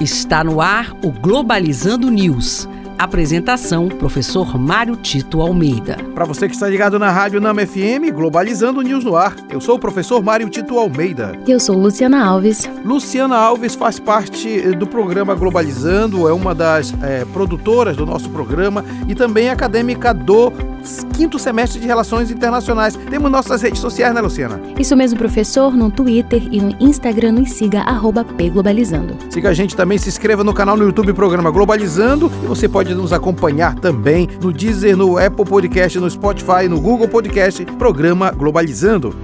[0.00, 2.68] Está no ar o Globalizando News.
[2.98, 5.96] Apresentação: Professor Mário Tito Almeida.
[6.14, 9.36] Para você que está ligado na Rádio Nama FM, Globalizando News no ar.
[9.48, 11.38] Eu sou o professor Mário Tito Almeida.
[11.46, 12.68] Eu sou Luciana Alves.
[12.84, 18.28] Luciana Alves faz parte eh, do programa Globalizando, é uma das é, produtoras do nosso
[18.30, 20.52] programa e também acadêmica do
[21.14, 22.96] quinto semestre de Relações Internacionais.
[23.10, 24.60] Temos nossas redes sociais, né, Luciana?
[24.78, 27.84] Isso mesmo, professor, no Twitter e no Instagram nos siga
[28.36, 29.16] pglobalizando.
[29.30, 32.94] Siga a gente também, se inscreva no canal no YouTube Programa Globalizando e você pode
[32.94, 39.14] nos acompanhar também no Deezer, no Apple Podcast, no Spotify, no Google Podcast, Programa Globalizando.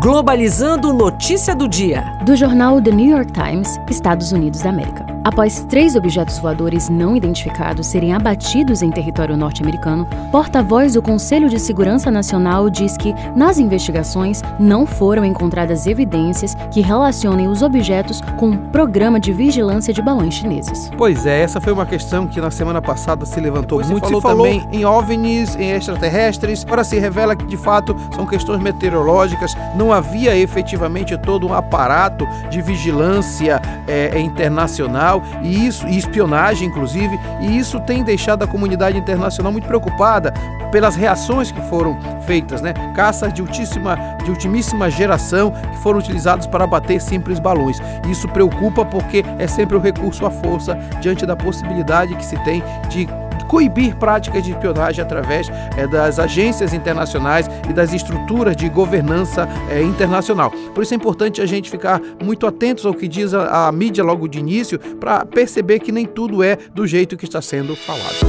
[0.00, 2.02] Globalizando notícia do dia.
[2.24, 5.09] Do jornal The New York Times, Estados Unidos da América.
[5.22, 11.58] Após três objetos voadores não identificados serem abatidos em território norte-americano, porta-voz do Conselho de
[11.58, 18.48] Segurança Nacional diz que, nas investigações, não foram encontradas evidências que relacionem os objetos com
[18.48, 20.90] um programa de vigilância de balões chineses.
[20.96, 24.06] Pois é, essa foi uma questão que na semana passada se levantou pois muito.
[24.06, 26.64] Se falou também em OVNIs, em extraterrestres.
[26.64, 29.54] Agora se revela que, de fato, são questões meteorológicas.
[29.76, 35.09] Não havia efetivamente todo um aparato de vigilância é, internacional
[35.42, 40.32] e isso e espionagem inclusive, e isso tem deixado a comunidade internacional muito preocupada
[40.70, 42.72] pelas reações que foram feitas, né?
[42.94, 47.78] Caças de ultíssima de ultimíssima geração que foram utilizados para bater simples balões.
[48.08, 52.62] Isso preocupa porque é sempre o recurso à força diante da possibilidade que se tem
[52.88, 53.08] de
[53.50, 59.82] coibir práticas de espionagem através é, das agências internacionais e das estruturas de governança é,
[59.82, 60.52] internacional.
[60.72, 64.04] Por isso é importante a gente ficar muito atentos ao que diz a, a mídia
[64.04, 68.20] logo de início para perceber que nem tudo é do jeito que está sendo falado.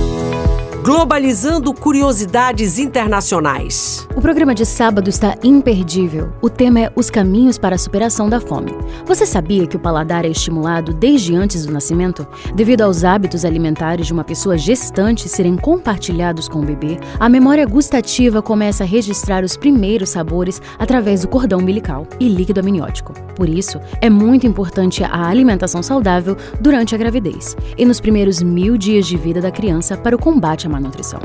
[0.84, 4.08] Globalizando Curiosidades Internacionais.
[4.22, 6.32] O programa de sábado está imperdível.
[6.44, 8.72] O tema é Os Caminhos para a Superação da Fome.
[9.04, 12.28] Você sabia que o paladar é estimulado desde antes do nascimento?
[12.54, 17.66] Devido aos hábitos alimentares de uma pessoa gestante serem compartilhados com o bebê, a memória
[17.66, 23.14] gustativa começa a registrar os primeiros sabores através do cordão umbilical e líquido amniótico.
[23.36, 28.78] Por isso, é muito importante a alimentação saudável durante a gravidez e nos primeiros mil
[28.78, 31.20] dias de vida da criança para o combate à má nutrição.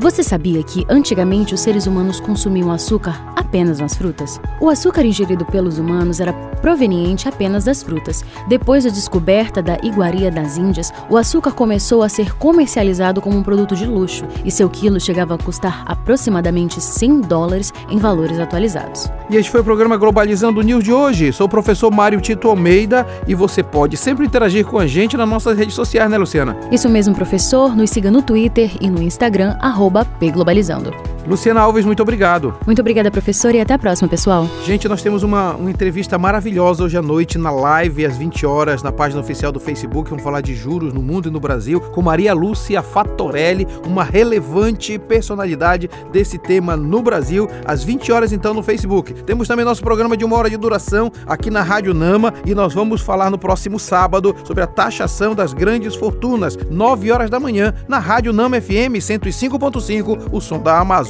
[0.00, 4.40] Você sabia que antigamente os seres humanos consumiam açúcar apenas nas frutas?
[4.58, 8.24] O açúcar ingerido pelos humanos era proveniente apenas das frutas.
[8.48, 13.42] Depois da descoberta da iguaria das Índias, o açúcar começou a ser comercializado como um
[13.42, 19.10] produto de luxo e seu quilo chegava a custar aproximadamente 100 dólares em valores atualizados.
[19.28, 21.30] E este foi o programa Globalizando News de hoje.
[21.30, 25.28] Sou o professor Mário Tito Almeida e você pode sempre interagir com a gente nas
[25.28, 26.56] nossas redes sociais, né, Luciana?
[26.72, 27.76] Isso mesmo, professor.
[27.76, 31.09] Nos siga no Twitter e no Instagram, arroba pglobalizando.
[31.26, 32.54] Luciana Alves, muito obrigado.
[32.64, 34.48] Muito obrigada, professor, e até a próxima, pessoal.
[34.64, 38.82] Gente, nós temos uma, uma entrevista maravilhosa hoje à noite na live, às 20 horas,
[38.82, 40.08] na página oficial do Facebook.
[40.08, 44.98] Vamos falar de juros no mundo e no Brasil, com Maria Lúcia Fatorelli, uma relevante
[44.98, 49.12] personalidade desse tema no Brasil, às 20 horas, então, no Facebook.
[49.24, 52.72] Temos também nosso programa de uma hora de duração aqui na Rádio Nama e nós
[52.72, 57.74] vamos falar no próximo sábado sobre a taxação das grandes fortunas, 9 horas da manhã,
[57.86, 61.09] na Rádio Nama FM 105.5, o som da Amazônia.